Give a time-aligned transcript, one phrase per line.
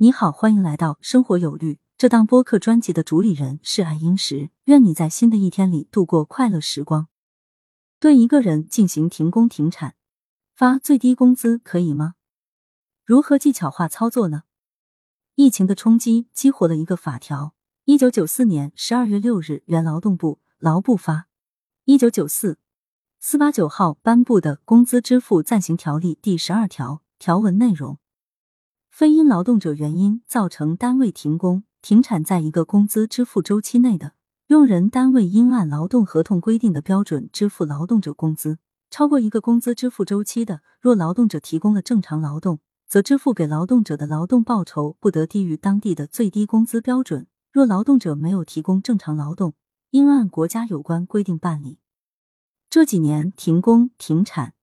[0.00, 1.80] 你好，欢迎来到生活有律。
[1.96, 4.50] 这档播客专辑的主理人是爱英石。
[4.66, 7.08] 愿你在新的一天里度过快乐时光。
[7.98, 9.96] 对一个人进行停工停产，
[10.54, 12.14] 发最低工资可以吗？
[13.04, 14.44] 如何技巧化操作呢？
[15.34, 17.56] 疫情的冲击激活了一个法条。
[17.84, 21.26] 一九九四年十二月六日，原劳动部劳部发
[21.86, 22.60] 一九九四
[23.18, 27.98] 四八九号颁布的《工资支付暂行条例》第十二条条文内容。
[28.98, 34.14] 非因劳动者原因造成单位停工停产，在一个工资支付周期内的，
[34.48, 38.58] 用人单位应按劳动合同规定的标准支付劳动者工资。
[38.90, 42.58] 超过一个工资支付周期的，若劳动者提供了正常劳动，
[42.88, 47.28] 则支付给劳动者的劳动报酬不得低于当地的最低工资标准。
[47.52, 49.54] 若劳动者没有提供正常劳动，
[49.90, 51.78] 应按国家有关规定办理。
[52.68, 54.54] 这几年，停工、停产、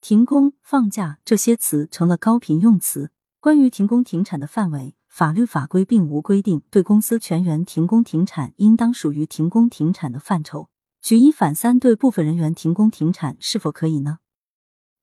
[0.00, 3.10] 停工、放假这些词成了高频用词。
[3.44, 10.70] 关于停工停产的范围，法律法规并无规定，对公司全员停工停产，应当属于停工停产的范畴。
[11.02, 14.20] 举一反三，对部分人员停工停产是否可以呢？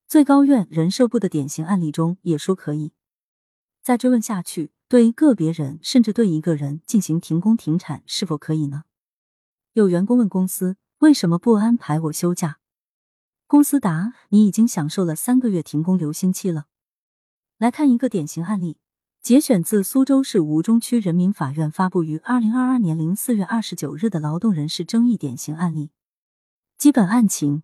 [0.07, 2.93] 最高院人社部的典型案例中也说可以。
[3.83, 8.85] 再追问下去，对个别人甚至对一个人进行停工停产是否可以呢？
[9.73, 12.57] 有员工问公司为什么不安排我休假？
[13.45, 16.65] 公司答：你已经享受了三个月停工留薪期了。
[17.61, 18.79] 来看一个典型案例，
[19.21, 25.91] 节选自苏州市吴中区人民法院发布于二零二二年零四月二十九日的劳动人事争议典型案例。
[26.79, 27.61] 基本案情：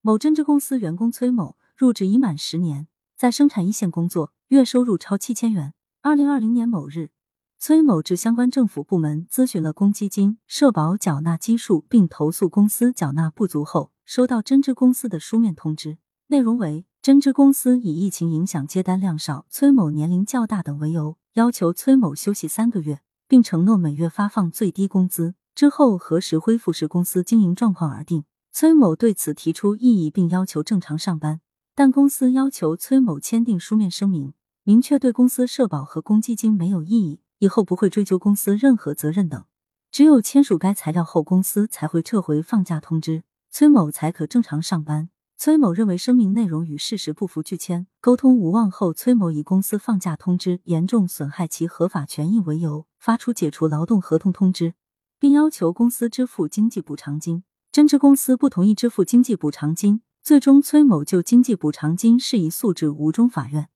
[0.00, 5.74] 某针织公司员工崔某入职已满十年，在生产一线工作，月收入超七千元。
[6.02, 7.10] 二零二零年某日，
[7.58, 16.86] 崔某至相关政府部门咨询了公积金、社保缴纳基数，并投诉公司缴纳不足后，收到针织公司的书面通知，内容为。
[17.02, 25.34] 针织公司以疫情影响接单量少、崔某年龄较大等为由，要求崔某休息三个月，并承诺每月发放最低工资。
[25.54, 28.24] 之后何时恢复视公司经营状况而定。
[28.52, 31.40] 崔某对此提出异议，并要求正常上班，
[31.74, 39.42] 但公司要求崔某签订书面声明，明确对公司社保和公积金没有异议，以后不会追究公司任何责任等。
[39.90, 45.08] 只有签署该材料后，公司才会撤回放假通知，崔某才可正常上班。
[45.42, 47.86] 崔某认为声明内容与事实不符，拒签。
[48.02, 54.74] 沟通无望后，崔某以公司放假通知严重损害其合法权益为由，发出解除劳动合同通知，
[55.18, 57.42] 并要求公司支付经济补偿金。
[57.72, 63.70] 针织公司不同意支付经济补偿金，最终崔某就经济补偿金事宜诉至吴中法院。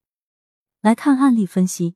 [0.82, 1.94] 来看案例分析：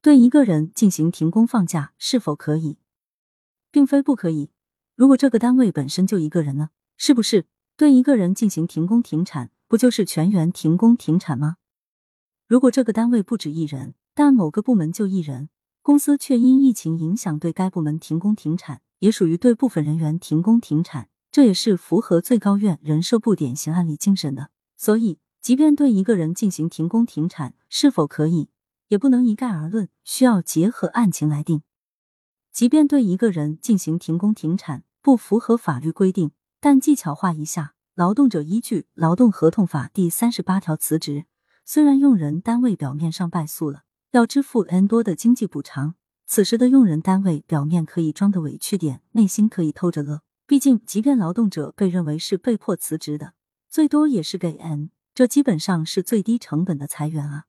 [0.00, 2.78] 对一个人进行停工放假是否可以？
[3.70, 4.48] 并非不可以。
[4.96, 6.70] 如果这个单位本身就一个人呢？
[6.96, 7.44] 是不是？
[7.80, 11.56] 对一个人进行停工停产，不就是全员停工停产吗？
[12.46, 15.48] 如果这个单位不止一人，但某个部门就一人，
[15.80, 24.50] 公司却因疫情影响对该部门停工停产，也属于对部分人员停工停产，这也是符合最高院人社部典型案例精神的。
[24.76, 28.50] 所以，即便对一个人进行停工停产是否可以，
[28.88, 31.62] 也不能一概而论，需要结合案情来定。
[32.52, 36.32] 即便对一个人进行停工停产不符合法律规定。
[36.62, 41.24] 但技巧化一下，劳动者依据《劳动合同法》第三十八条辞职，
[41.64, 45.94] 虽然用人单位表面上败诉了，要支付 n 多的经济补偿，
[46.26, 50.20] 此时的用人单位表面可以装的委屈点，内心可以偷着乐。
[50.46, 53.32] 毕竟，即便劳动者被认为是被迫辞职的，
[53.70, 57.44] 最多也是给 n，这基本上是最低成本的裁员啊。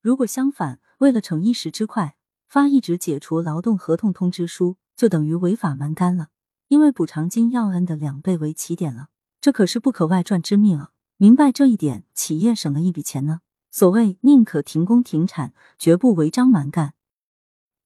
[0.00, 2.16] 如果相反，为了逞一时之快，
[2.48, 6.28] 发一纸解除劳动合同通知书，就等于违法蛮干了。
[6.74, 9.06] 因为补偿金要 n 的两倍为起点了，
[9.40, 10.90] 这可是不可外传之秘啊！
[11.18, 13.42] 明白这一点，企业省了一笔钱呢。
[13.70, 16.94] 所谓宁可停工停产，绝不违章蛮干。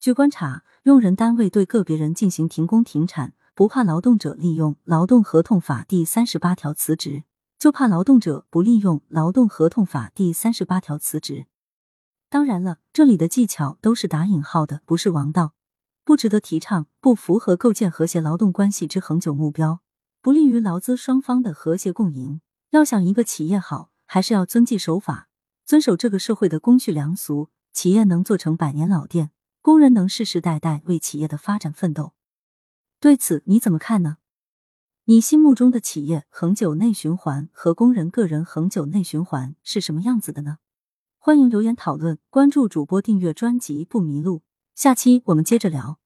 [0.01, 7.25] 据观察，用人单位对个别人进行停工停产，不怕劳动者利用《劳动合同法》第三十八条辞职，
[7.59, 11.45] 就怕劳动者不利用《劳动合同法》第三十八条辞职。
[12.31, 15.53] 当然了，这里的技巧都是打引号的，不是王道。
[16.09, 19.83] 不值得提倡，不符合构建和谐劳动关系之恒久目标，
[20.23, 22.41] 不利于劳资双方的和谐共赢。
[22.71, 25.29] 要想一个企业好，还是要遵纪守法，
[25.67, 32.15] 遵守这个社会的公序良俗，企业能做成百年老店，工人能世世代代为企业的发展奋斗。
[32.99, 34.17] 对此你怎么看呢？
[35.05, 40.57] 你心目中的企业恒久内循环和工人个人恒久内循环是什么样子的呢？
[41.19, 44.41] 欢迎留言讨论，关注主播，订阅专辑不迷路。
[44.79, 45.99] 下期我们接着聊。